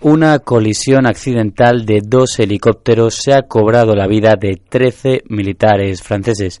[0.00, 6.60] Una colisión accidental de dos helicópteros se ha cobrado la vida de 13 militares franceses.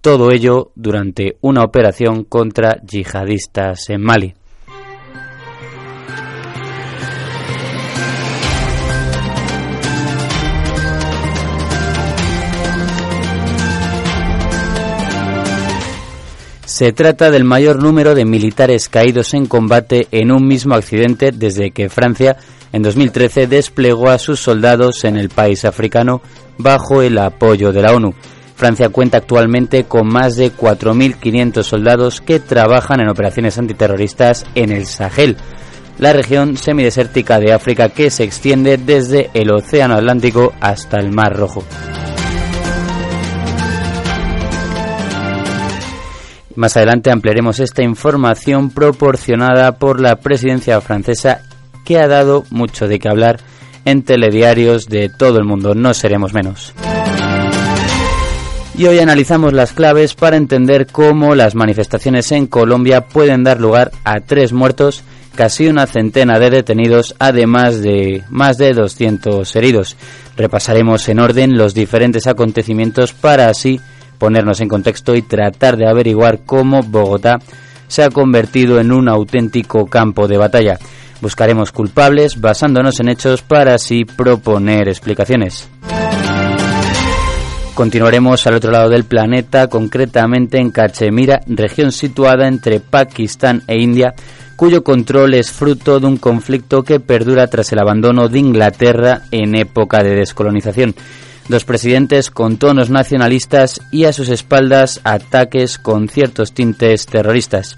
[0.00, 4.34] Todo ello durante una operación contra yihadistas en Mali.
[16.64, 21.70] Se trata del mayor número de militares caídos en combate en un mismo accidente desde
[21.70, 22.38] que Francia
[22.72, 26.22] en 2013 desplegó a sus soldados en el país africano
[26.58, 28.14] bajo el apoyo de la ONU.
[28.56, 34.86] Francia cuenta actualmente con más de 4.500 soldados que trabajan en operaciones antiterroristas en el
[34.86, 35.36] Sahel,
[35.98, 41.36] la región semidesértica de África que se extiende desde el Océano Atlántico hasta el Mar
[41.36, 41.64] Rojo.
[46.54, 51.42] Más adelante ampliaremos esta información proporcionada por la presidencia francesa
[51.84, 53.40] que ha dado mucho de qué hablar
[53.84, 56.74] en telediarios de todo el mundo, no seremos menos.
[58.74, 63.92] Y hoy analizamos las claves para entender cómo las manifestaciones en Colombia pueden dar lugar
[64.02, 65.02] a tres muertos,
[65.34, 69.96] casi una centena de detenidos, además de más de 200 heridos.
[70.36, 73.78] Repasaremos en orden los diferentes acontecimientos para así
[74.16, 77.40] ponernos en contexto y tratar de averiguar cómo Bogotá
[77.88, 80.78] se ha convertido en un auténtico campo de batalla.
[81.22, 85.68] Buscaremos culpables basándonos en hechos para así proponer explicaciones.
[87.74, 94.14] Continuaremos al otro lado del planeta, concretamente en Cachemira, región situada entre Pakistán e India,
[94.56, 99.54] cuyo control es fruto de un conflicto que perdura tras el abandono de Inglaterra en
[99.54, 100.96] época de descolonización.
[101.48, 107.76] Dos presidentes con tonos nacionalistas y a sus espaldas ataques con ciertos tintes terroristas.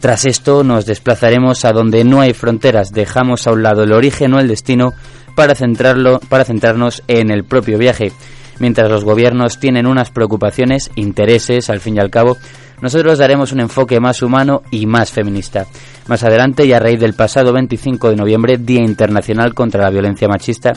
[0.00, 4.34] Tras esto nos desplazaremos a donde no hay fronteras, dejamos a un lado el origen
[4.34, 4.92] o el destino
[5.34, 8.12] para, centrarlo, para centrarnos en el propio viaje.
[8.58, 12.36] Mientras los gobiernos tienen unas preocupaciones, intereses, al fin y al cabo,
[12.80, 15.66] nosotros daremos un enfoque más humano y más feminista.
[16.08, 20.28] Más adelante y a raíz del pasado 25 de noviembre, Día Internacional contra la Violencia
[20.28, 20.72] Machista,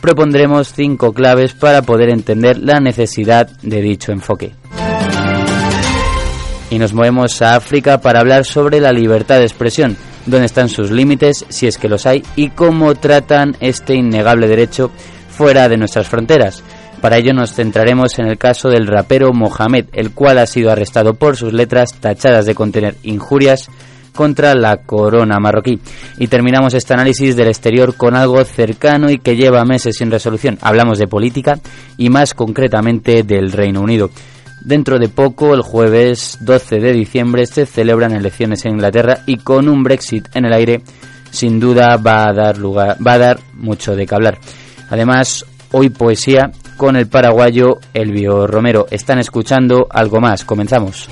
[0.00, 4.52] propondremos cinco claves para poder entender la necesidad de dicho enfoque.
[6.70, 10.90] Y nos movemos a África para hablar sobre la libertad de expresión, dónde están sus
[10.90, 14.90] límites, si es que los hay, y cómo tratan este innegable derecho
[15.28, 16.62] fuera de nuestras fronteras.
[17.00, 21.14] Para ello nos centraremos en el caso del rapero Mohamed, el cual ha sido arrestado
[21.14, 23.68] por sus letras tachadas de contener injurias
[24.14, 25.80] contra la corona marroquí.
[26.18, 30.58] Y terminamos este análisis del exterior con algo cercano y que lleva meses sin resolución.
[30.60, 31.58] Hablamos de política
[31.96, 34.10] y más concretamente del Reino Unido.
[34.60, 39.68] Dentro de poco, el jueves 12 de diciembre, se celebran elecciones en Inglaterra y con
[39.68, 40.82] un Brexit en el aire,
[41.30, 44.38] sin duda va a dar lugar, va a dar mucho de qué hablar.
[44.90, 48.86] Además, hoy poesía con el paraguayo Elvio Romero.
[48.90, 50.44] Están escuchando algo más.
[50.44, 51.08] Comenzamos.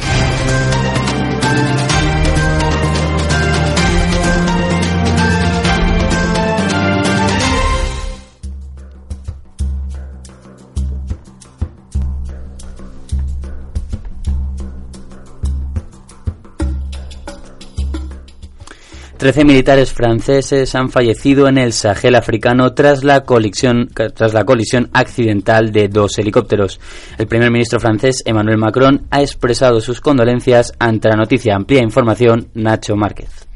[19.19, 24.91] Trece militares franceses han fallecido en el Sahel africano tras la, colisión, tras la colisión
[24.93, 26.79] accidental de dos helicópteros.
[27.19, 31.57] El primer ministro francés, Emmanuel Macron, ha expresado sus condolencias ante la noticia.
[31.57, 33.49] Amplia información, Nacho Márquez.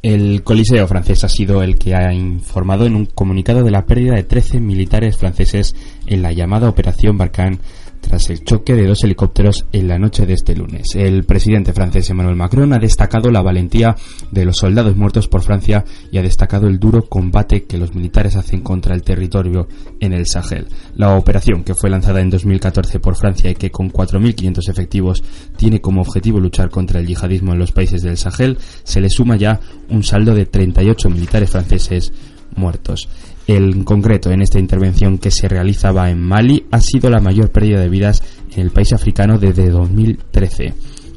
[0.00, 4.14] El Coliseo francés ha sido el que ha informado en un comunicado de la pérdida
[4.14, 5.74] de 13 militares franceses
[6.06, 7.58] en la llamada Operación Barkhane
[8.04, 10.94] tras el choque de dos helicópteros en la noche de este lunes.
[10.94, 13.96] El presidente francés Emmanuel Macron ha destacado la valentía
[14.30, 18.36] de los soldados muertos por Francia y ha destacado el duro combate que los militares
[18.36, 19.68] hacen contra el territorio
[20.00, 20.66] en el Sahel.
[20.96, 25.24] La operación, que fue lanzada en 2014 por Francia y que con 4.500 efectivos
[25.56, 29.36] tiene como objetivo luchar contra el yihadismo en los países del Sahel, se le suma
[29.36, 32.12] ya un saldo de 38 militares franceses
[32.56, 33.08] muertos.
[33.46, 37.80] En concreto, en esta intervención que se realizaba en Mali, ha sido la mayor pérdida
[37.80, 38.22] de vidas
[38.54, 40.74] en el país africano desde 2013.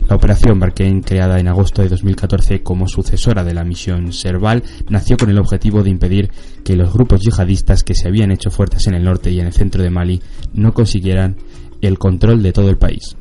[0.09, 5.17] La operación Barkhane, creada en agosto de 2014 como sucesora de la misión Serval, nació
[5.17, 6.31] con el objetivo de impedir
[6.63, 9.53] que los grupos yihadistas que se habían hecho fuertes en el norte y en el
[9.53, 10.21] centro de Mali
[10.53, 11.35] no consiguieran
[11.81, 13.17] el control de todo el país.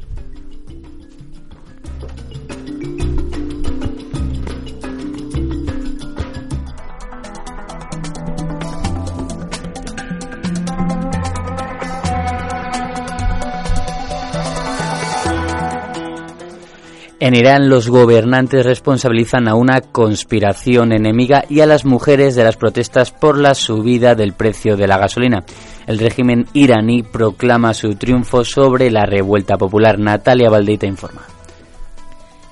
[17.26, 22.56] En Irán los gobernantes responsabilizan a una conspiración enemiga y a las mujeres de las
[22.56, 25.44] protestas por la subida del precio de la gasolina.
[25.88, 29.99] El régimen iraní proclama su triunfo sobre la revuelta popular.
[29.99, 31.23] Natalia Valdeita informa.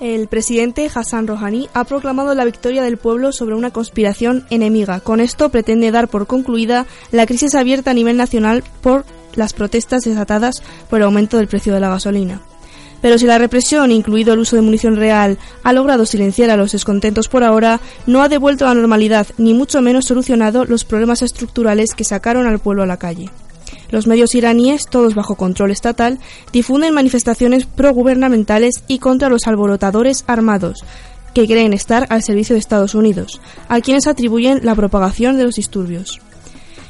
[0.01, 4.99] El presidente Hassan Rouhani ha proclamado la victoria del pueblo sobre una conspiración enemiga.
[4.99, 9.05] Con esto pretende dar por concluida la crisis abierta a nivel nacional por
[9.37, 12.41] las protestas desatadas por el aumento del precio de la gasolina.
[13.05, 16.73] Pero si la represión, incluido el uso de munición real, ha logrado silenciar a los
[16.73, 21.21] descontentos por ahora, no ha devuelto a la normalidad ni mucho menos solucionado los problemas
[21.21, 23.29] estructurales que sacaron al pueblo a la calle.
[23.91, 26.19] Los medios iraníes, todos bajo control estatal,
[26.51, 30.83] difunden manifestaciones progubernamentales y contra los alborotadores armados,
[31.35, 35.57] que creen estar al servicio de Estados Unidos, a quienes atribuyen la propagación de los
[35.57, 36.23] disturbios.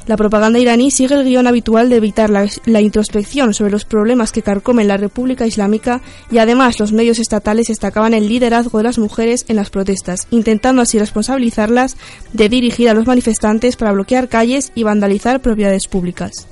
[0.07, 4.43] La propaganda iraní sigue el guion habitual de evitar la, introspección sobre los problemas que
[4.43, 9.45] carcomen la República Islámica y además los medios estatales destacaban el liderazgo de las mujeres
[9.47, 11.97] en las protestas, intentando así responsabilizarlas
[12.33, 16.47] de dirigir a los manifestantes para bloquear calles y vandalizar propiedades públicas.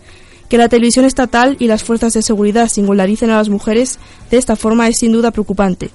[0.49, 3.99] Que la televisión estatal y las fuerzas de seguridad singularicen a las mujeres
[4.31, 5.91] de esta forma es sin duda preocupante.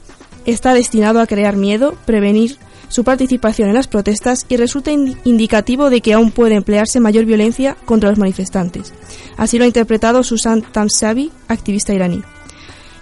[0.47, 2.57] Está destinado a crear miedo, prevenir
[2.89, 7.77] su participación en las protestas y resulta indicativo de que aún puede emplearse mayor violencia
[7.85, 8.93] contra los manifestantes.
[9.37, 12.23] Así lo ha interpretado Susan Tamsavi, activista iraní.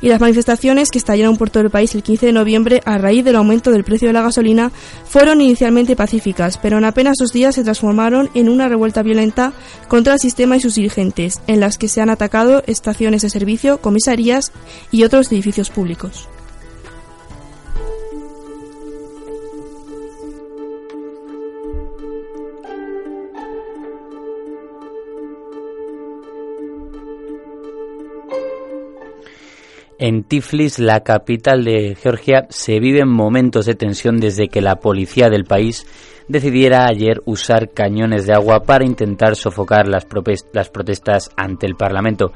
[0.02, 3.24] Y las manifestaciones que estallaron por todo el país el 15 de noviembre a raíz
[3.24, 4.70] del aumento del precio de la gasolina
[5.06, 9.54] fueron inicialmente pacíficas, pero en apenas dos días se transformaron en una revuelta violenta
[9.88, 13.80] contra el sistema y sus dirigentes, en las que se han atacado estaciones de servicio,
[13.80, 14.52] comisarías
[14.90, 16.28] y otros edificios públicos.
[29.98, 35.30] En Tiflis, la capital de Georgia, se viven momentos de tensión desde que la policía
[35.30, 35.86] del país
[36.28, 42.32] decidiera ayer usar cañones de agua para intentar sofocar las, protestas ante el Parlamento.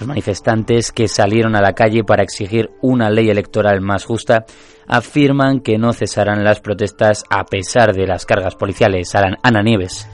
[0.00, 4.44] Los manifestantes que salieron a la calle para exigir una ley electoral más justa
[4.88, 9.14] afirman que no cesarán las protestas a pesar de las cargas policiales.
[9.14, 10.08] Ana Nieves.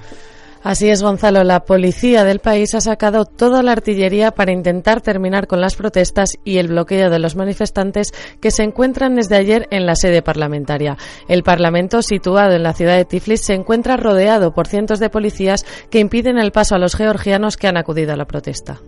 [0.63, 1.43] Así es, Gonzalo.
[1.43, 6.35] La policía del país ha sacado toda la artillería para intentar terminar con las protestas
[6.45, 10.99] y el bloqueo de los manifestantes que se encuentran desde ayer en la sede parlamentaria.
[11.29, 15.65] El Parlamento, situado en la ciudad de Tiflis, se encuentra rodeado por cientos de policías
[15.91, 18.81] que impiden el paso a los georgianos que han acudido a la protesta.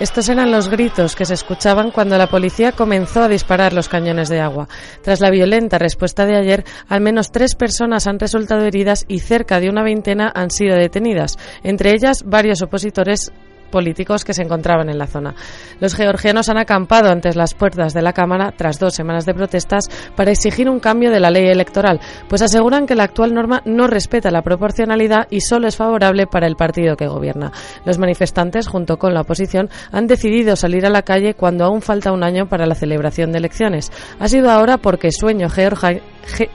[0.00, 4.30] Estos eran los gritos que se escuchaban cuando la policía comenzó a disparar los cañones
[4.30, 4.66] de agua.
[5.02, 9.60] Tras la violenta respuesta de ayer, al menos tres personas han resultado heridas y cerca
[9.60, 13.30] de una veintena han sido detenidas, entre ellas varios opositores
[13.70, 15.34] políticos que se encontraban en la zona.
[15.80, 19.88] Los georgianos han acampado ante las puertas de la Cámara tras dos semanas de protestas
[20.16, 23.86] para exigir un cambio de la ley electoral, pues aseguran que la actual norma no
[23.86, 27.52] respeta la proporcionalidad y solo es favorable para el partido que gobierna.
[27.84, 32.12] Los manifestantes, junto con la oposición, han decidido salir a la calle cuando aún falta
[32.12, 33.90] un año para la celebración de elecciones.
[34.18, 35.48] Ha sido ahora porque Sueño,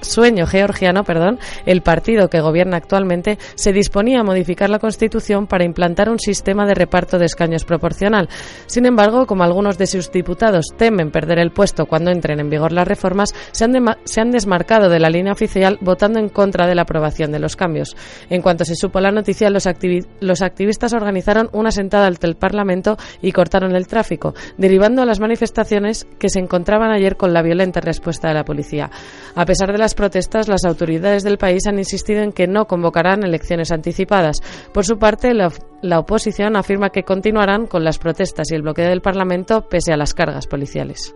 [0.01, 5.65] Sueño Georgiano, perdón, el partido que gobierna actualmente, se disponía a modificar la Constitución para
[5.65, 8.29] implantar un sistema de reparto de escaños proporcional.
[8.65, 12.71] Sin embargo, como algunos de sus diputados temen perder el puesto cuando entren en vigor
[12.71, 16.75] las reformas, se han, se han desmarcado de la línea oficial votando en contra de
[16.75, 17.95] la aprobación de los cambios.
[18.29, 19.67] En cuanto se supo la noticia, los,
[20.19, 25.19] los activistas organizaron una sentada ante el Parlamento y cortaron el tráfico, derivando a las
[25.19, 28.89] manifestaciones que se encontraban ayer con la violenta respuesta de la policía.
[29.35, 33.23] A pesar de las protestas, las autoridades del país han insistido en que no convocarán
[33.23, 34.37] elecciones anticipadas.
[34.73, 35.51] Por su parte, la,
[35.85, 39.97] la oposición afirma que continuarán con las protestas y el bloqueo del Parlamento pese a
[39.97, 41.15] las cargas policiales.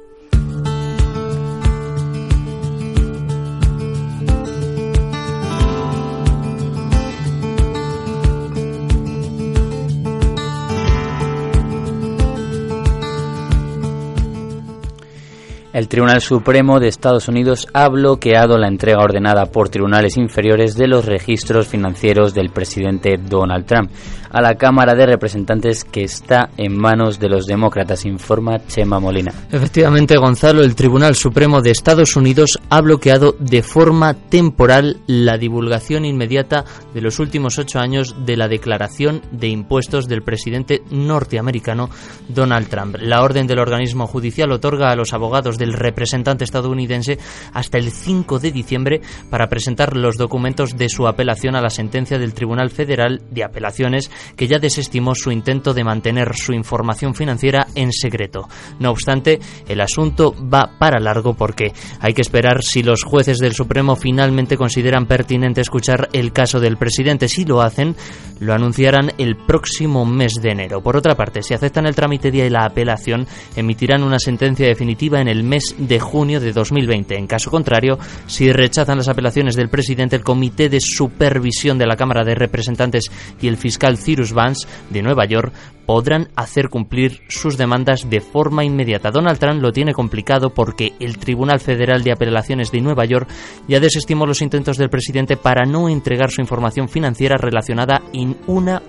[15.71, 20.87] El Tribunal Supremo de Estados Unidos ha bloqueado la entrega ordenada por tribunales inferiores de
[20.87, 23.89] los registros financieros del presidente Donald Trump
[24.29, 29.33] a la Cámara de Representantes que está en manos de los demócratas, informa Chema Molina.
[29.51, 36.05] Efectivamente, Gonzalo, el Tribunal Supremo de Estados Unidos ha bloqueado de forma temporal la divulgación
[36.05, 41.89] inmediata de los últimos ocho años de la declaración de impuestos del presidente norteamericano
[42.27, 42.97] Donald Trump.
[42.99, 47.17] La orden del organismo judicial otorga a los abogados del representante estadounidense
[47.53, 52.17] hasta el 5 de diciembre para presentar los documentos de su apelación a la sentencia
[52.17, 57.67] del Tribunal Federal de Apelaciones que ya desestimó su intento de mantener su información financiera
[57.75, 58.47] en secreto.
[58.79, 63.53] No obstante, el asunto va para largo porque hay que esperar si los jueces del
[63.53, 67.27] Supremo finalmente consideran pertinente escuchar el caso del presidente.
[67.27, 67.95] Si lo hacen,
[68.39, 70.81] lo anunciarán el próximo mes de enero.
[70.81, 75.27] Por otra parte, si aceptan el trámite de la apelación, emitirán una sentencia definitiva en
[75.27, 77.17] el mes de junio de 2020.
[77.17, 77.97] En caso contrario,
[78.27, 83.05] si rechazan las apelaciones del presidente, el Comité de Supervisión de la Cámara de Representantes
[83.41, 85.53] y el fiscal Cyrus Vance de Nueva York
[85.85, 89.11] podrán hacer cumplir sus demandas de forma inmediata.
[89.11, 93.27] Donald Trump lo tiene complicado porque el Tribunal Federal de Apelaciones de Nueva York
[93.67, 98.81] ya desestimó los intentos del presidente para no entregar su información financiera relacionada en una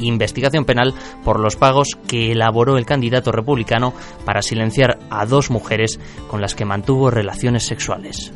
[0.00, 0.92] investigación penal
[1.24, 6.54] por los pagos que elaboró el candidato republicano para silenciar a dos mujeres con las
[6.54, 8.32] que mantuvo relaciones sexuales.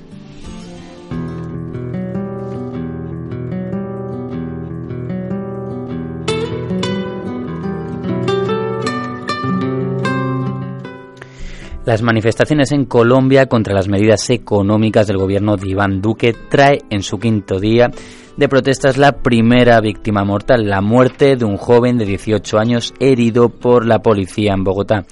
[11.89, 17.03] Las manifestaciones en Colombia contra las medidas económicas del gobierno de Iván Duque trae en
[17.03, 17.91] su quinto día
[18.37, 23.49] de protestas la primera víctima mortal, la muerte de un joven de 18 años herido
[23.49, 25.07] por la policía en Bogotá.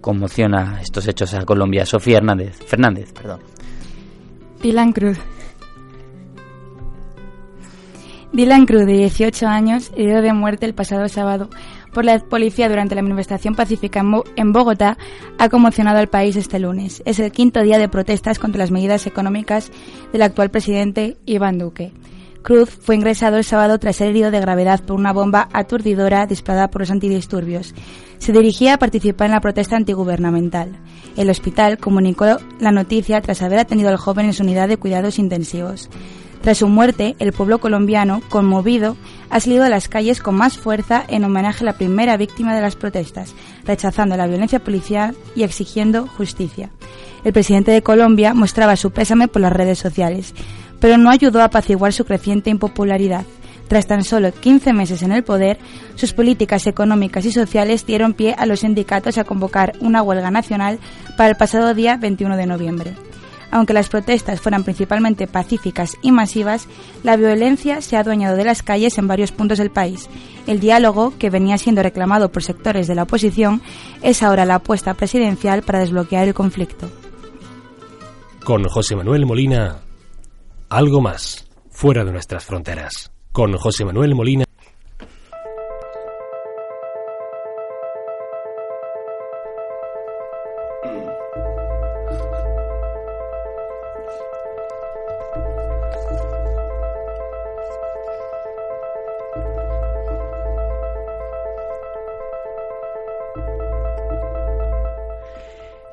[0.00, 1.86] Conmociona estos hechos a Colombia.
[1.86, 3.42] Sofía Hernández, Fernández, perdón.
[4.60, 5.18] Dylan Cruz.
[8.32, 11.50] Dylan Cruz, de 18 años, herido de muerte el pasado sábado
[11.92, 14.02] por la policía durante la manifestación pacífica
[14.36, 14.96] en Bogotá
[15.38, 17.02] ha conmocionado al país este lunes.
[17.04, 19.70] Es el quinto día de protestas contra las medidas económicas
[20.12, 21.92] del actual presidente Iván Duque.
[22.42, 26.70] Cruz fue ingresado el sábado tras ser herido de gravedad por una bomba aturdidora disparada
[26.70, 27.74] por los antidisturbios.
[28.18, 30.78] Se dirigía a participar en la protesta antigubernamental.
[31.16, 35.18] El hospital comunicó la noticia tras haber atendido al joven en su unidad de cuidados
[35.18, 35.90] intensivos.
[36.42, 38.96] Tras su muerte, el pueblo colombiano, conmovido,
[39.28, 42.62] ha salido a las calles con más fuerza en homenaje a la primera víctima de
[42.62, 43.34] las protestas,
[43.66, 46.70] rechazando la violencia policial y exigiendo justicia.
[47.24, 50.34] El presidente de Colombia mostraba su pésame por las redes sociales,
[50.80, 53.26] pero no ayudó a apaciguar su creciente impopularidad.
[53.68, 55.58] Tras tan solo 15 meses en el poder,
[55.94, 60.78] sus políticas económicas y sociales dieron pie a los sindicatos a convocar una huelga nacional
[61.18, 63.09] para el pasado día 21 de noviembre.
[63.50, 66.68] Aunque las protestas fueran principalmente pacíficas y masivas,
[67.02, 70.08] la violencia se ha adueñado de las calles en varios puntos del país.
[70.46, 73.60] El diálogo, que venía siendo reclamado por sectores de la oposición,
[74.02, 76.90] es ahora la apuesta presidencial para desbloquear el conflicto.
[78.44, 79.80] Con José Manuel Molina,
[80.68, 83.10] algo más, fuera de nuestras fronteras.
[83.32, 84.44] Con José Manuel Molina.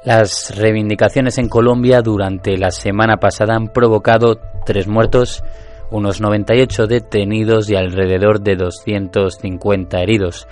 [0.07, 5.43] Las reivindicaciones en Colombia durante la semana pasada han provocado tres muertos,
[5.91, 10.47] unos 98 detenidos y alrededor de 250 heridos.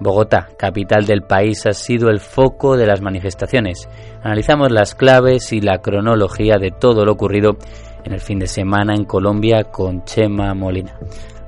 [0.00, 3.88] Bogotá, capital del país, ha sido el foco de las manifestaciones.
[4.22, 7.56] Analizamos las claves y la cronología de todo lo ocurrido
[8.04, 10.98] en el fin de semana en Colombia con Chema Molina.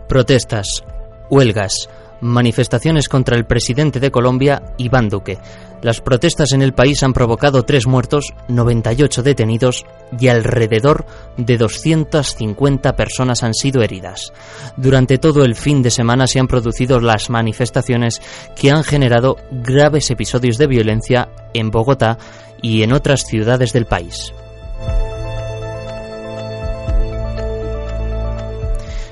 [0.08, 0.82] Protestas,
[1.28, 1.90] huelgas,
[2.22, 5.36] manifestaciones contra el presidente de Colombia, Iván Duque.
[5.82, 9.84] Las protestas en el país han provocado tres muertos, 98 detenidos
[10.16, 11.04] y alrededor
[11.36, 14.32] de 250 personas han sido heridas.
[14.76, 18.22] Durante todo el fin de semana se han producido las manifestaciones
[18.54, 22.16] que han generado graves episodios de violencia en Bogotá
[22.62, 24.32] y en otras ciudades del país.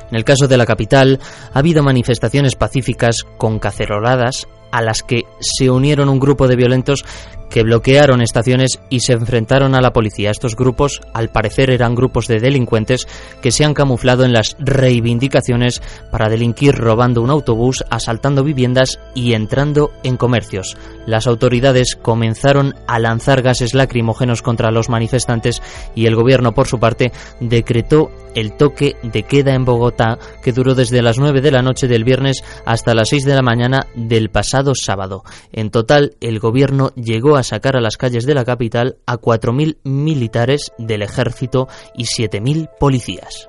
[0.08, 1.18] En el caso de la capital,
[1.52, 7.04] ha habido manifestaciones pacíficas con caceroladas a las que se unieron un grupo de violentos
[7.50, 10.30] que bloquearon estaciones y se enfrentaron a la policía.
[10.30, 13.06] Estos grupos, al parecer, eran grupos de delincuentes
[13.42, 19.34] que se han camuflado en las reivindicaciones para delinquir robando un autobús, asaltando viviendas y
[19.34, 20.76] entrando en comercios.
[21.06, 25.60] Las autoridades comenzaron a lanzar gases lacrimógenos contra los manifestantes
[25.94, 30.74] y el gobierno, por su parte, decretó el toque de queda en Bogotá que duró
[30.74, 34.30] desde las 9 de la noche del viernes hasta las 6 de la mañana del
[34.30, 35.24] pasado sábado.
[35.52, 39.78] En total, el gobierno llegó a sacar a las calles de la capital a 4.000
[39.84, 43.48] militares del ejército y 7.000 policías.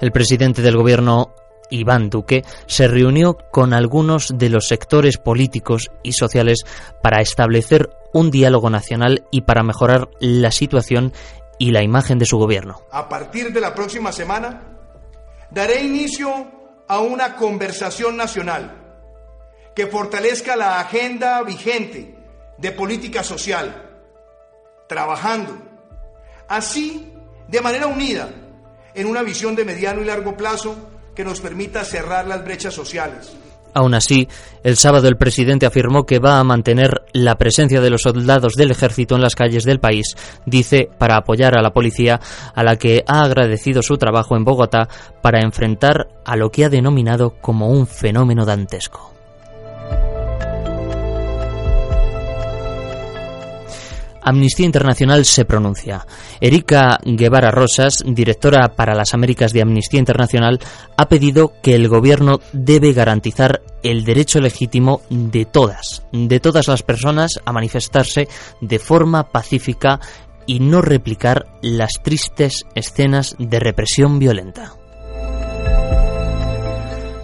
[0.00, 1.34] El presidente del gobierno
[1.70, 6.64] Iván Duque, se reunió con algunos de los sectores políticos y sociales
[7.02, 11.12] para establecer un diálogo nacional y para mejorar la situación
[11.58, 12.80] y la imagen de su gobierno.
[12.90, 14.62] A partir de la próxima semana,
[15.50, 16.30] daré inicio
[16.86, 18.87] a una conversación nacional
[19.78, 22.12] que fortalezca la agenda vigente
[22.58, 23.80] de política social,
[24.88, 25.56] trabajando
[26.48, 27.12] así
[27.46, 28.28] de manera unida
[28.92, 30.74] en una visión de mediano y largo plazo
[31.14, 33.36] que nos permita cerrar las brechas sociales.
[33.72, 34.26] Aún así,
[34.64, 38.72] el sábado el presidente afirmó que va a mantener la presencia de los soldados del
[38.72, 42.18] ejército en las calles del país, dice, para apoyar a la policía,
[42.52, 44.88] a la que ha agradecido su trabajo en Bogotá
[45.22, 49.17] para enfrentar a lo que ha denominado como un fenómeno dantesco.
[54.28, 56.06] Amnistía Internacional se pronuncia.
[56.40, 60.60] Erika Guevara Rosas, directora para las Américas de Amnistía Internacional,
[60.96, 66.82] ha pedido que el gobierno debe garantizar el derecho legítimo de todas, de todas las
[66.82, 68.28] personas a manifestarse
[68.60, 70.00] de forma pacífica
[70.46, 74.74] y no replicar las tristes escenas de represión violenta.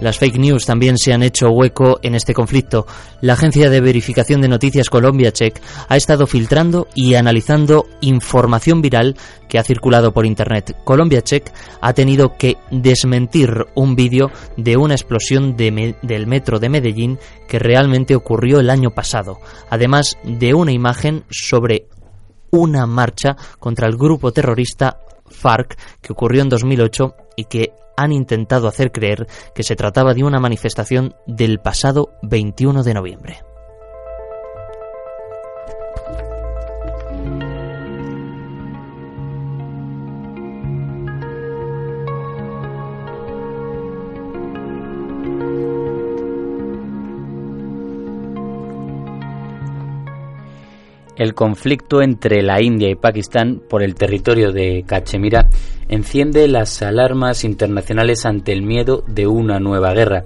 [0.05, 2.87] Las fake news también se han hecho hueco en este conflicto.
[3.23, 5.59] La agencia de verificación de noticias Colombia Check
[5.89, 9.17] ha estado filtrando y analizando información viral
[9.49, 10.77] que ha circulado por Internet.
[10.85, 17.19] Colombia Check ha tenido que desmentir un vídeo de una explosión del metro de Medellín
[17.49, 19.39] que realmente ocurrió el año pasado,
[19.71, 21.87] además de una imagen sobre
[22.51, 24.99] una marcha contra el grupo terrorista
[25.31, 30.25] FARC que ocurrió en 2008 y que han intentado hacer creer que se trataba de
[30.25, 33.54] una manifestación del pasado 21 de noviembre.
[51.17, 55.49] El conflicto entre la India y Pakistán por el territorio de Cachemira
[55.89, 60.25] enciende las alarmas internacionales ante el miedo de una nueva guerra.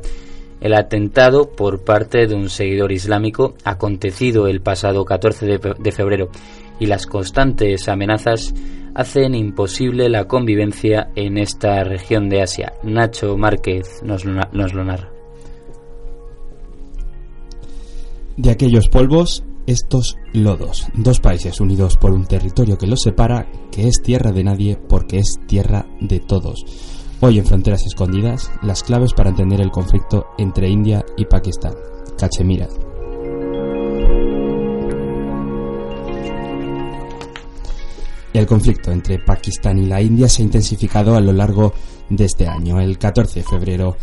[0.61, 6.31] El atentado por parte de un seguidor islámico acontecido el pasado 14 de febrero
[6.81, 8.55] y las constantes amenazas
[8.95, 12.73] hacen imposible la convivencia en esta región de Asia.
[12.83, 15.11] Nacho Márquez nos, lo narra.
[18.37, 23.87] De aquellos polvos estos lodos, dos países unidos por un territorio que los separa, que
[23.87, 26.65] es tierra de nadie porque es tierra de todos.
[27.21, 31.75] Hoy en Fronteras Escondidas, las claves para entender el conflicto entre India y Pakistán.
[32.17, 32.67] Cachemira.
[38.33, 41.75] El conflicto entre Pakistán y la India se ha intensificado a lo largo
[42.09, 42.81] de este año.
[42.81, 43.97] El 14 de febrero,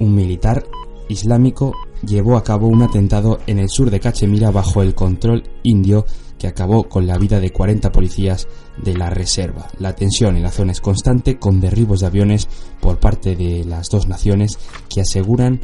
[0.00, 0.64] un militar
[1.08, 6.04] islámico llevó a cabo un atentado en el sur de Cachemira bajo el control indio
[6.38, 8.46] que acabó con la vida de 40 policías
[8.82, 9.68] de la reserva.
[9.78, 12.48] La tensión en la zona es constante con derribos de aviones
[12.80, 15.60] por parte de las dos naciones que aseguran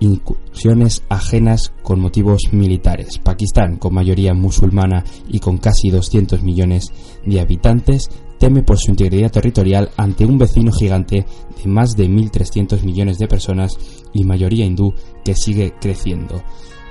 [0.00, 3.18] incursiones ajenas con motivos militares.
[3.18, 6.92] Pakistán, con mayoría musulmana y con casi 200 millones
[7.26, 11.26] de habitantes, teme por su integridad territorial ante un vecino gigante
[11.62, 13.76] de más de 1.300 millones de personas
[14.12, 16.42] y mayoría hindú que sigue creciendo.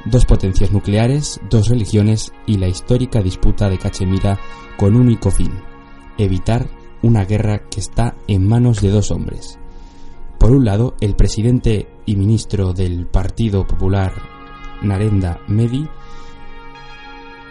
[0.05, 4.39] Dos potencias nucleares, dos religiones y la histórica disputa de Cachemira
[4.77, 5.51] con un único fin,
[6.17, 6.69] evitar
[7.01, 9.59] una guerra que está en manos de dos hombres.
[10.39, 14.13] Por un lado, el presidente y ministro del Partido Popular,
[14.81, 15.87] Narendra Medi,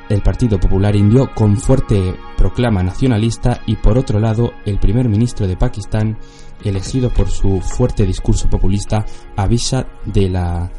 [0.08, 5.46] el Partido Popular Indio con fuerte proclama nacionalista y por otro lado el primer ministro
[5.46, 6.18] de Pakistán,
[6.64, 9.04] elegido por su fuerte discurso populista,
[9.36, 10.70] avisa de la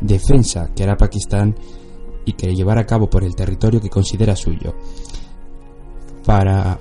[0.00, 1.54] defensa que hará Pakistán
[2.24, 4.74] y que llevará a cabo por el territorio que considera suyo.
[6.24, 6.78] Para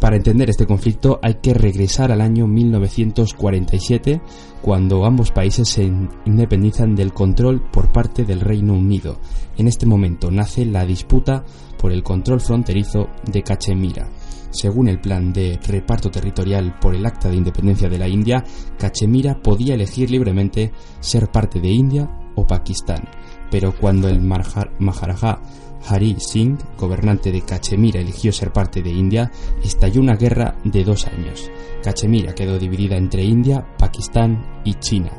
[0.00, 4.20] Para entender este conflicto hay que regresar al año 1947,
[4.60, 5.84] cuando ambos países se
[6.24, 9.18] independizan del control por parte del Reino Unido.
[9.56, 11.44] En este momento nace la disputa
[11.78, 14.10] por el control fronterizo de Cachemira.
[14.50, 18.44] Según el plan de reparto territorial por el Acta de Independencia de la India,
[18.78, 23.08] Cachemira podía elegir libremente ser parte de India o Pakistán,
[23.50, 25.40] pero cuando el Maharaja
[25.88, 29.30] Hari Singh, gobernante de Cachemira, eligió ser parte de India,
[29.62, 31.50] estalló una guerra de dos años.
[31.82, 35.10] Cachemira quedó dividida entre India, Pakistán y China.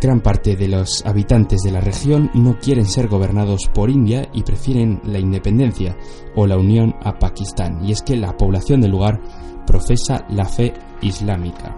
[0.00, 4.42] Gran parte de los habitantes de la región no quieren ser gobernados por India y
[4.44, 5.96] prefieren la independencia
[6.36, 9.20] o la unión a Pakistán, y es que la población del lugar
[9.66, 11.76] profesa la fe islámica.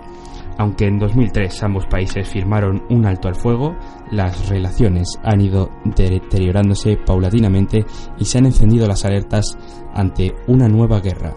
[0.59, 3.77] Aunque en 2003 ambos países firmaron un alto al fuego,
[4.11, 7.85] las relaciones han ido deteriorándose paulatinamente
[8.19, 9.57] y se han encendido las alertas
[9.95, 11.35] ante una nueva guerra.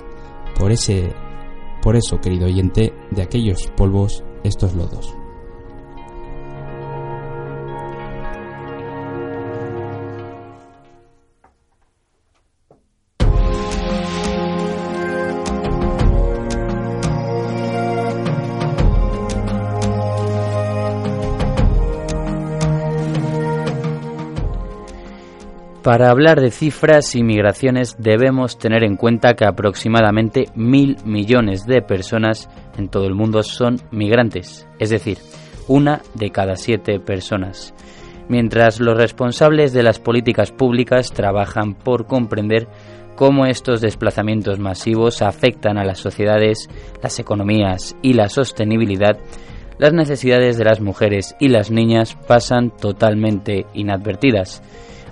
[0.58, 1.13] Por ese
[1.84, 5.23] por eso, querido oyente, de aquellos polvos estos lodos.
[25.84, 31.82] Para hablar de cifras y migraciones debemos tener en cuenta que aproximadamente mil millones de
[31.82, 35.17] personas en todo el mundo son migrantes, es decir,
[35.67, 37.74] una de cada siete personas.
[38.30, 42.69] Mientras los responsables de las políticas públicas trabajan por comprender
[43.17, 46.69] cómo estos desplazamientos masivos afectan a las sociedades,
[47.02, 49.17] las economías y la sostenibilidad,
[49.80, 54.63] las necesidades de las mujeres y las niñas pasan totalmente inadvertidas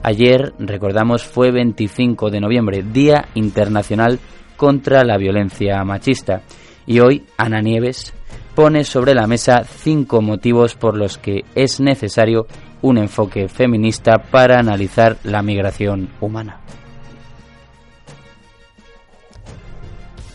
[0.03, 4.19] Ayer, recordamos, fue 25 de noviembre, Día Internacional
[4.57, 6.41] contra la Violencia Machista.
[6.87, 8.13] Y hoy, Ana Nieves
[8.55, 12.47] pone sobre la mesa cinco motivos por los que es necesario
[12.81, 16.61] un enfoque feminista para analizar la migración humana.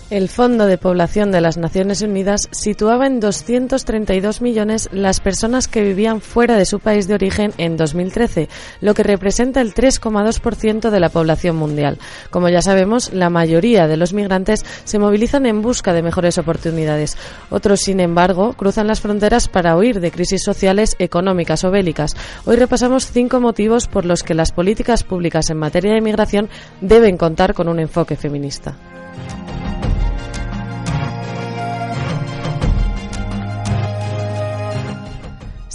[0.09, 5.83] El Fondo de Población de las Naciones Unidas situaba en 232 millones las personas que
[5.83, 8.49] vivían fuera de su país de origen en 2013,
[8.81, 11.99] lo que representa el 3,2% de la población mundial.
[12.31, 17.17] Como ya sabemos, la mayoría de los migrantes se movilizan en busca de mejores oportunidades.
[17.51, 22.15] Otros, sin embargo, cruzan las fronteras para huir de crisis sociales, económicas o bélicas.
[22.45, 26.49] Hoy repasamos cinco motivos por los que las políticas públicas en materia de migración
[26.81, 28.77] deben contar con un enfoque feminista.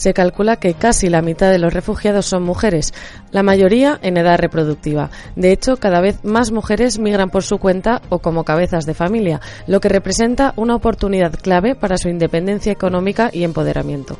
[0.01, 2.91] Se calcula que casi la mitad de los refugiados son mujeres,
[3.29, 5.11] la mayoría en edad reproductiva.
[5.35, 9.41] De hecho, cada vez más mujeres migran por su cuenta o como cabezas de familia,
[9.67, 14.17] lo que representa una oportunidad clave para su independencia económica y empoderamiento.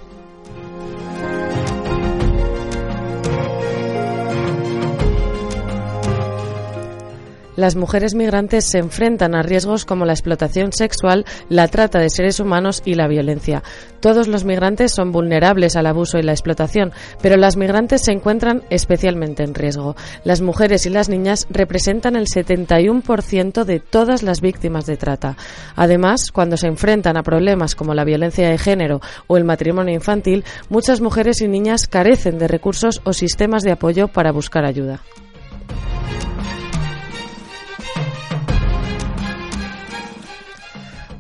[7.62, 12.40] Las mujeres migrantes se enfrentan a riesgos como la explotación sexual, la trata de seres
[12.40, 13.62] humanos y la violencia.
[14.00, 18.64] Todos los migrantes son vulnerables al abuso y la explotación, pero las migrantes se encuentran
[18.72, 19.96] especialmente en riesgo.
[20.24, 25.38] Las mujeres y las niñas representan el 71% de todas las víctimas de trata.
[25.76, 30.46] Además, cuando se enfrentan a problemas como la violencia de género o el matrimonio infantil,
[30.70, 35.02] muchas mujeres y niñas carecen de recursos o sistemas de apoyo para buscar ayuda.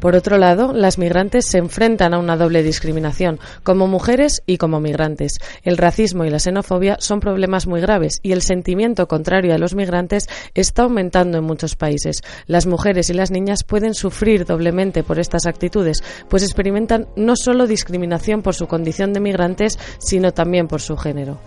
[0.02, 4.80] Por otro lado, las migrantes se enfrentan a una doble discriminación, como mujeres y como
[4.80, 5.38] migrantes.
[5.62, 9.76] El racismo y la xenofobia son problemas muy graves y el sentimiento contrario a los
[9.76, 12.22] migrantes está aumentando en muchos países.
[12.48, 17.68] Las mujeres y las niñas pueden sufrir doblemente por estas actitudes, pues experimentan no solo
[17.68, 21.40] discriminación por su condición de migrantes, sino también por su género.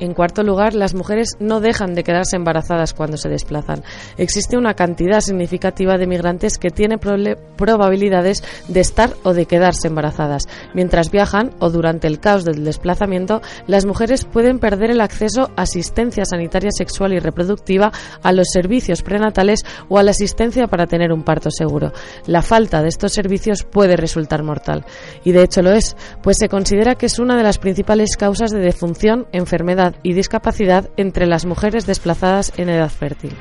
[0.00, 3.84] En cuarto lugar, las mujeres no dejan de quedarse embarazadas cuando se desplazan.
[4.16, 10.44] Existe una cantidad significativa de migrantes que tienen probabilidades de estar o de quedarse embarazadas.
[10.72, 15.62] Mientras viajan o durante el caos del desplazamiento, las mujeres pueden perder el acceso a
[15.62, 21.12] asistencia sanitaria sexual y reproductiva, a los servicios prenatales o a la asistencia para tener
[21.12, 21.92] un parto seguro.
[22.26, 24.86] La falta de estos servicios puede resultar mortal.
[25.24, 28.50] Y de hecho lo es, pues se considera que es una de las principales causas
[28.50, 33.36] de defunción, enfermedad, y discapacidad entre las mujeres desplazadas en edad fértil.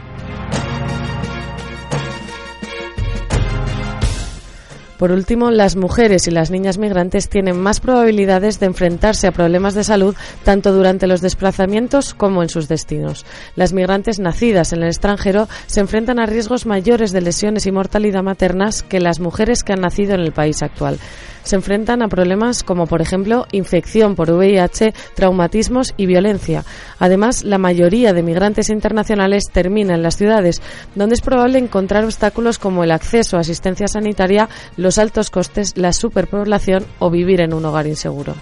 [5.00, 9.74] Por último, las mujeres y las niñas migrantes tienen más probabilidades de enfrentarse a problemas
[9.74, 13.26] de salud tanto durante los desplazamientos como en sus destinos.
[13.56, 18.24] Las migrantes nacidas en el extranjero se enfrentan a riesgos mayores de lesiones y mortalidad
[18.24, 21.00] maternas que las mujeres que han nacido en el país actual
[21.44, 26.64] se enfrentan a problemas como, por ejemplo, infección por VIH, traumatismos y violencia.
[27.00, 30.62] Además, la mayoría de migrantes internacionales termina en las ciudades,
[30.96, 35.94] donde es probable encontrar obstáculos como el acceso a asistencia sanitaria, los altos costes, la
[35.94, 38.36] superpoblación o vivir en un hogar inseguro.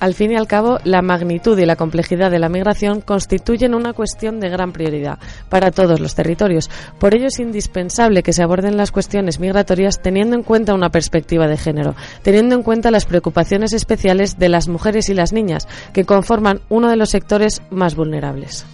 [0.00, 3.92] Al fin y al cabo, la magnitud y la complejidad de la migración constituyen una
[3.92, 6.68] cuestión de gran prioridad para todos los territorios.
[6.98, 11.46] Por ello es indispensable que se aborden las cuestiones migratorias teniendo en cuenta una perspectiva
[11.46, 16.04] de género, teniendo en cuenta las preocupaciones especiales de las mujeres y las niñas, que
[16.04, 18.66] conforman uno de los sectores más vulnerables.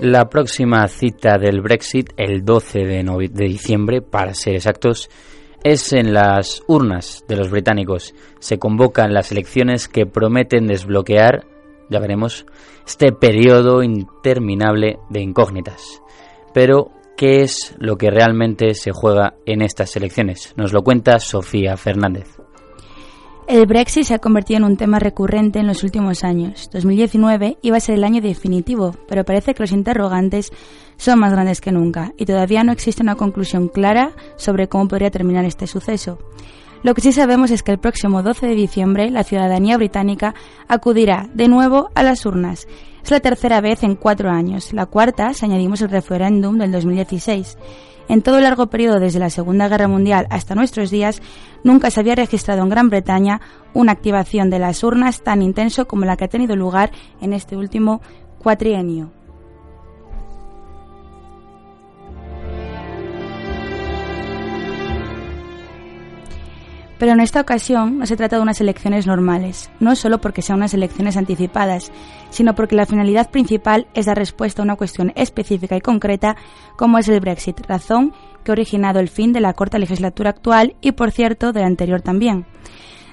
[0.00, 5.10] La próxima cita del Brexit, el 12 de, diciembre, para ser exactos,
[5.62, 8.14] es en las urnas de los británicos.
[8.38, 11.44] Se convocan las elecciones que prometen desbloquear,
[11.90, 12.46] ya veremos,
[12.86, 16.00] este periodo interminable de incógnitas.
[16.54, 20.54] Pero, ¿qué es lo que realmente se juega en estas elecciones?
[20.56, 22.40] Nos lo cuenta Sofía Fernández.
[23.50, 26.70] El Brexit se ha convertido en un tema recurrente en los últimos años.
[26.72, 30.52] 2019 iba a ser el año definitivo, pero parece que los interrogantes
[30.96, 35.10] son más grandes que nunca y todavía no existe una conclusión clara sobre cómo podría
[35.10, 36.20] terminar este suceso.
[36.84, 40.32] Lo que sí sabemos es que el próximo 12 de diciembre la ciudadanía británica
[40.68, 42.68] acudirá de nuevo a las urnas.
[43.02, 47.58] Es la tercera vez en cuatro años, la cuarta si añadimos el referéndum del 2016.
[48.10, 51.22] En todo el largo periodo desde la Segunda Guerra Mundial hasta nuestros días,
[51.62, 53.40] nunca se había registrado en Gran Bretaña
[53.72, 57.56] una activación de las urnas tan intenso como la que ha tenido lugar en este
[57.56, 58.00] último
[58.40, 59.12] cuatrienio.
[67.00, 70.58] Pero en esta ocasión no se trata de unas elecciones normales, no solo porque sean
[70.58, 71.90] unas elecciones anticipadas,
[72.28, 76.36] sino porque la finalidad principal es dar respuesta a una cuestión específica y concreta
[76.76, 78.12] como es el Brexit, razón
[78.44, 81.68] que ha originado el fin de la corta legislatura actual y, por cierto, de la
[81.68, 82.44] anterior también.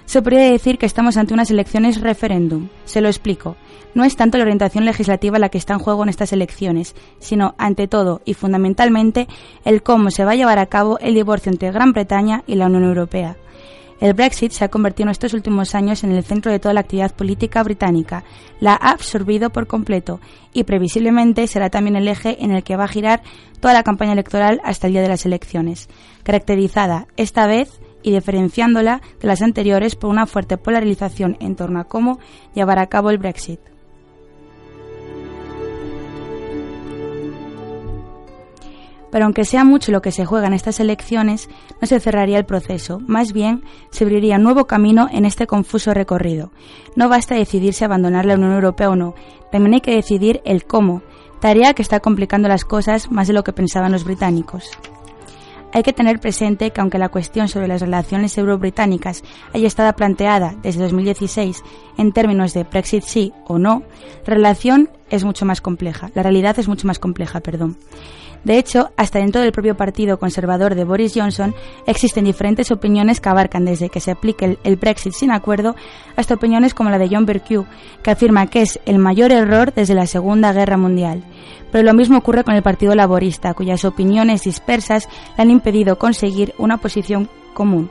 [0.04, 2.68] Se podría decir que estamos ante unas elecciones referéndum.
[2.84, 3.56] Se lo explico.
[3.94, 7.56] No es tanto la orientación legislativa la que está en juego en estas elecciones, sino,
[7.58, 9.30] ante todo y fundamentalmente,
[9.64, 12.66] el cómo se va a llevar a cabo el divorcio entre Gran Bretaña y la
[12.66, 13.38] Unión Europea.
[14.00, 16.82] El Brexit se ha convertido en estos últimos años en el centro de toda la
[16.82, 18.24] actividad política británica,
[18.60, 20.20] la ha absorbido por completo
[20.54, 23.24] y previsiblemente será también el eje en el que va a girar
[23.60, 25.90] toda la campaña electoral hasta el día de las elecciones,
[26.24, 31.86] caracterizada esta vez y diferenciándola de las anteriores por una fuerte polarización en torno a
[31.86, 32.20] cómo
[32.54, 33.60] llevar a cabo el Brexit.
[39.12, 41.50] Pero aunque sea mucho lo que se juega en estas elecciones,
[41.82, 45.94] no se cerraría el proceso, más bien se abriría un nuevo camino en este confuso
[45.94, 46.52] recorrido.
[46.96, 49.16] No basta decidir si abandonar la Unión Europea o no,
[49.52, 51.02] también hay que decidir el cómo,
[51.40, 54.72] tarea que está complicando las cosas más de lo que pensaban los británicos.
[55.74, 60.56] Hay que tener presente que aunque la cuestión sobre las relaciones euro-británicas haya estado planteada
[60.64, 61.62] desde 2016
[61.98, 63.84] en términos de Brexit sí o no,
[64.26, 67.78] la relación es mucho más compleja, la realidad es mucho más compleja, perdón.
[68.44, 71.54] De hecho, hasta dentro del propio partido conservador de Boris Johnson
[71.86, 75.76] existen diferentes opiniones que abarcan desde que se aplique el, Brexit sin acuerdo
[76.16, 77.66] hasta opiniones como la de John Berkew,
[78.04, 81.24] que afirma que es el mayor error desde la Segunda Guerra Mundial.
[81.72, 86.54] Pero lo mismo ocurre con el Partido Laborista, cuyas opiniones dispersas le han impedido conseguir
[86.58, 87.90] una posición común.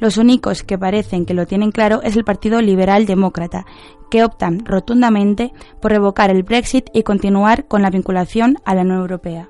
[0.00, 3.64] Los únicos que parecen que lo tienen claro es el Partido Liberal Demócrata,
[4.10, 8.98] que optan rotundamente por revocar el Brexit y continuar con la vinculación a la Unión
[8.98, 9.48] Europea.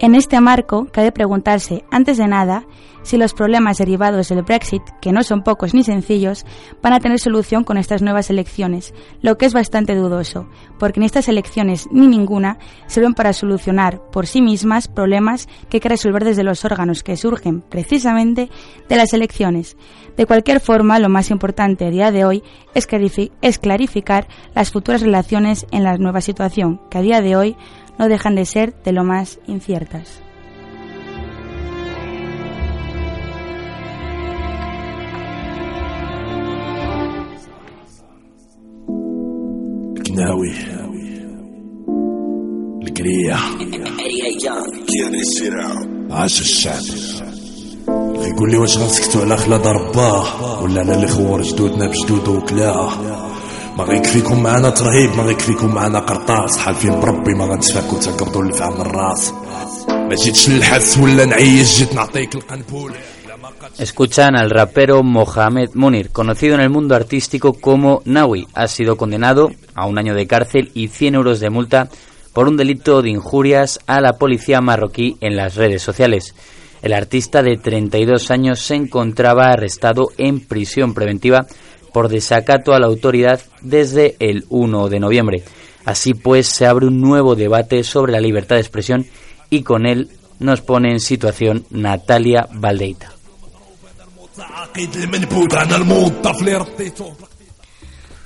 [0.00, 2.64] En este marco, cabe preguntarse, antes de nada,
[3.02, 6.44] si los problemas derivados del Brexit, que no son pocos ni sencillos,
[6.82, 10.46] van a tener solución con estas nuevas elecciones, lo que es bastante dudoso,
[10.78, 15.80] porque en estas elecciones ni ninguna sirven para solucionar por sí mismas problemas que hay
[15.80, 18.50] que resolver desde los órganos que surgen precisamente
[18.88, 19.76] de las elecciones.
[20.16, 22.42] De cualquier forma, lo más importante a día de hoy
[22.74, 22.86] es,
[23.58, 27.56] clarificar las futuras relaciones en la nueva situación, que a día de hoy
[27.97, 30.23] no dejan de ser de lo más inciertas.
[40.15, 40.53] ناوي
[42.83, 43.35] القرية
[46.11, 46.81] عاش الشعب
[48.15, 53.26] يقول لي واش غنسكتو على خلاد رباه ولا على اللي خور جدودنا بجدود وكلاه
[53.77, 58.63] ما غيكفيكم معانا ترهيب ما غيكفيكم معانا قرطاس حالفين بربي ما غنتفاكو تنقبضوا اللي في
[58.63, 59.33] عم الراس
[59.89, 62.93] ما جيتش للحس ولا نعيش جيت نعطيك القنبول
[63.79, 68.47] Escuchan al rapero Mohamed Munir, conocido en el mundo artístico como Nawi.
[68.53, 71.89] Ha sido condenado a un año de cárcel y 100 euros de multa
[72.33, 76.35] por un delito de injurias a la policía marroquí en las redes sociales.
[76.81, 81.47] El artista de 32 años se encontraba arrestado en prisión preventiva
[81.92, 85.42] por desacato a la autoridad desde el 1 de noviembre.
[85.84, 89.06] Así pues, se abre un nuevo debate sobre la libertad de expresión
[89.50, 93.12] y con él nos pone en situación Natalia Valdeita.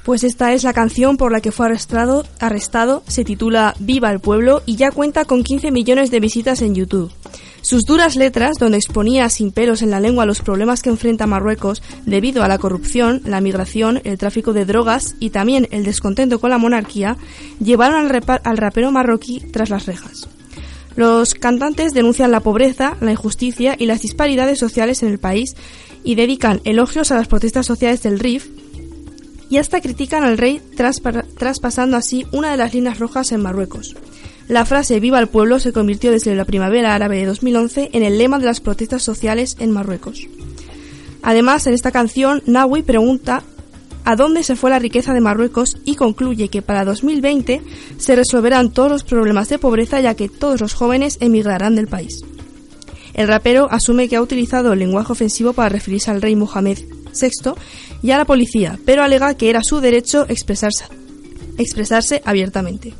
[0.04, 4.18] Pues esta es la canción por la que fue arrestado, arrestado, se titula Viva el
[4.18, 7.12] pueblo y ya cuenta con 15 millones de visitas en YouTube.
[7.60, 11.80] Sus duras letras, donde exponía sin pelos en la lengua los problemas que enfrenta Marruecos
[12.04, 16.50] debido a la corrupción, la migración, el tráfico de drogas y también el descontento con
[16.50, 17.16] la monarquía,
[17.60, 20.28] llevaron al, al rapero marroquí tras las rejas.
[20.96, 25.54] Los cantantes denuncian la pobreza, la injusticia y las disparidades sociales en el país
[26.02, 28.48] y dedican elogios a las protestas sociales del RIF
[29.52, 30.62] y hasta critican al rey
[31.36, 33.94] traspasando así una de las líneas rojas en Marruecos.
[34.48, 38.16] La frase Viva el pueblo se convirtió desde la primavera árabe de 2011 en el
[38.16, 40.26] lema de las protestas sociales en Marruecos.
[41.20, 43.42] Además, en esta canción, Nawi pregunta
[44.06, 47.60] a dónde se fue la riqueza de Marruecos y concluye que para 2020
[47.98, 52.24] se resolverán todos los problemas de pobreza ya que todos los jóvenes emigrarán del país.
[53.12, 56.78] El rapero asume que ha utilizado el lenguaje ofensivo para referirse al rey Mohamed
[57.12, 57.52] VI
[58.02, 60.84] y a la policía, pero alega que era su derecho expresarse,
[61.58, 62.94] expresarse abiertamente.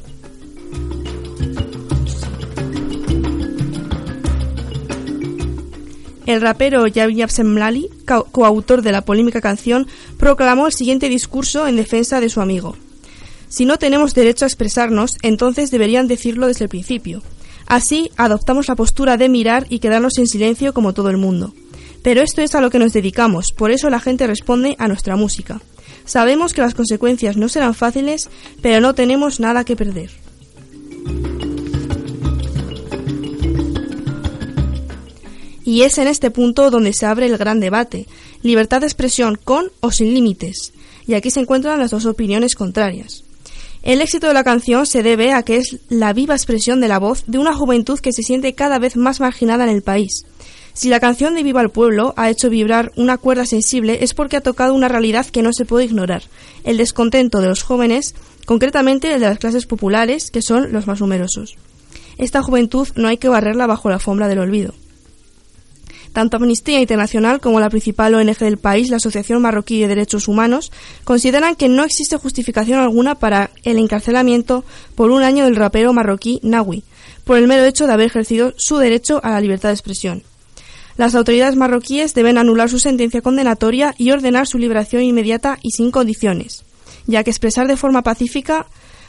[6.25, 7.91] El rapero Yavi Absemlali,
[8.31, 9.88] coautor de la polémica canción,
[10.19, 12.77] proclamó el siguiente discurso en defensa de su amigo.
[13.49, 17.23] Si no tenemos derecho a expresarnos, entonces deberían decirlo desde el principio.
[17.67, 21.53] Así, adoptamos la postura de mirar y quedarnos en silencio como todo el mundo.
[22.03, 25.17] Pero esto es a lo que nos dedicamos, por eso la gente responde a nuestra
[25.17, 25.61] música.
[26.05, 28.29] Sabemos que las consecuencias no serán fáciles,
[28.61, 30.11] pero no tenemos nada que perder.
[35.65, 38.07] Y es en este punto donde se abre el gran debate,
[38.43, 40.73] libertad de expresión con o sin límites,
[41.07, 43.25] y aquí se encuentran las dos opiniones contrarias.
[43.83, 46.99] El éxito de la canción se debe a que es la viva expresión de la
[46.99, 50.25] voz de una juventud que se siente cada vez más marginada en el país.
[50.75, 54.39] Si la canción de Viva el Pueblo ha hecho vibrar una cuerda sensible es porque
[54.39, 56.23] ha tocado una realidad que no se puede ignorar,
[56.65, 58.15] el descontento de los jóvenes,
[58.47, 61.57] concretamente el de las clases populares, que son los más numerosos.
[62.17, 64.75] Esta juventud no hay que barrerla bajo la alfombra del olvido.
[66.15, 70.71] Tanto Amnistía Internacional como la principal ONG del país, la Asociación Marroquí de Derechos Humanos,
[71.05, 76.39] consideran que no existe justificación alguna para el encarcelamiento por un año del rapero marroquí
[76.43, 76.85] Nawi,
[77.25, 80.23] por el mero hecho de haber ejercido su derecho a la libertad de expresión.
[81.03, 85.91] Las autoridades marroquíes deben anular su sentencia condenatoria y ordenar su liberación inmediata y sin
[85.91, 86.65] condiciones,
[87.09, 88.69] ya que expresar de forma pacífica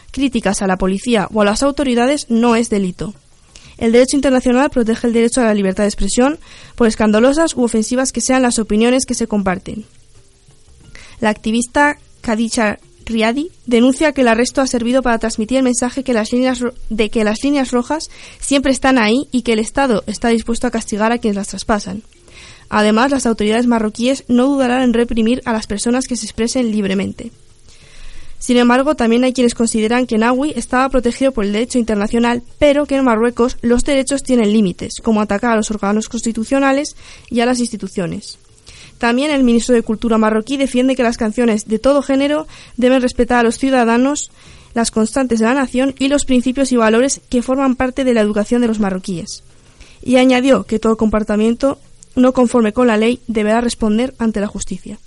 [0.09, 3.13] críticas a la policía o a las autoridades no es delito.
[3.77, 6.39] El derecho internacional protege el derecho a la libertad de expresión,
[6.73, 9.85] por escandalosas u ofensivas que sean las opiniones que se comparten.
[11.19, 17.09] La activista Khadija Riadi denuncia que el arresto ha servido para transmitir el mensaje de
[17.09, 21.11] que las líneas rojas siempre están ahí y que el Estado está dispuesto a castigar
[21.11, 22.03] a quienes las traspasan.
[22.69, 27.31] Además, las autoridades marroquíes no dudarán en reprimir a las personas que se expresen libremente.
[28.39, 32.85] Sin embargo, también hay quienes consideran que Nawi estaba protegido por el derecho internacional, pero
[32.85, 36.97] que en Marruecos los derechos tienen límites, como atacar a los órganos constitucionales
[37.29, 38.39] y a las instituciones.
[39.03, 43.39] También el ministro de Cultura marroquí defiende que las canciones de todo género deben respetar
[43.39, 44.31] a los ciudadanos,
[44.73, 48.21] las constantes de la nación y los principios y valores que forman parte de la
[48.21, 49.43] educación de los marroquíes.
[50.01, 51.79] Y añadió que todo comportamiento
[52.15, 54.97] no conforme con la ley deberá responder ante la justicia.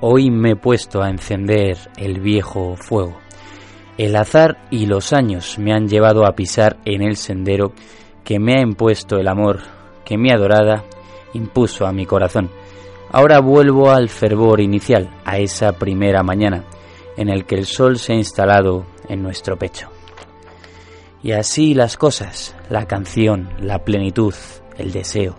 [0.00, 3.18] Hoy me he puesto a encender el viejo fuego.
[3.96, 7.72] El azar y los años me han llevado a pisar en el sendero
[8.24, 9.60] que me ha impuesto el amor
[10.04, 10.84] que mi adorada
[11.34, 12.50] impuso a mi corazón.
[13.10, 16.64] Ahora vuelvo al fervor inicial, a esa primera mañana,
[17.16, 19.88] en el que el sol se ha instalado en nuestro pecho.
[21.22, 24.34] Y así las cosas, la canción, la plenitud,
[24.76, 25.36] el deseo,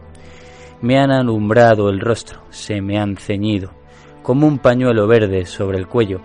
[0.82, 3.72] me han alumbrado el rostro, se me han ceñido,
[4.30, 6.20] como un pañuelo verde sobre el cuello,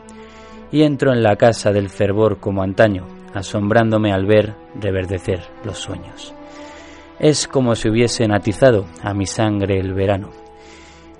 [0.70, 6.34] y entro en la casa del fervor como antaño, asombrándome al ver reverdecer los sueños.
[7.18, 10.28] Es como si hubiesen atizado a mi sangre el verano,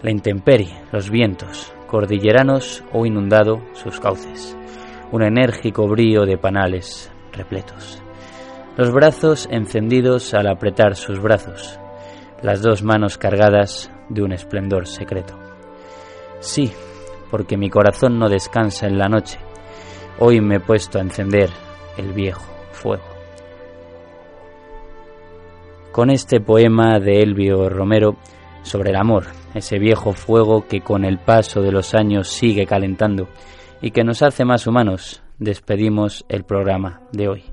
[0.03, 4.55] la intemperie, los vientos, cordilleranos o inundado sus cauces,
[5.11, 8.03] un enérgico brío de panales repletos,
[8.77, 11.81] los brazos encendidos al apretar sus brazos,
[12.43, 15.44] las dos manos cargadas de un esplendor secreto.
[16.45, 16.71] Sí,
[17.31, 19.39] porque mi corazón no descansa en la noche,
[20.19, 21.49] hoy me he puesto a encender
[21.97, 23.03] el viejo fuego.
[25.91, 28.17] Con este poema de Elvio Romero
[28.63, 29.25] sobre el amor,
[29.55, 33.27] ese viejo fuego que con el paso de los años sigue calentando
[33.81, 37.45] y que nos hace más humanos, despedimos el programa de hoy.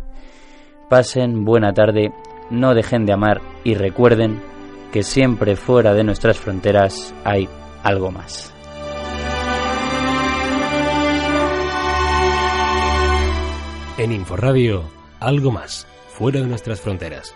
[0.89, 2.11] Pasen buena tarde,
[2.49, 4.41] no dejen de amar y recuerden
[4.91, 7.47] que siempre fuera de nuestras fronteras hay
[7.83, 8.53] algo más.
[14.01, 14.83] En Inforradio,
[15.19, 17.35] algo más, fuera de nuestras fronteras.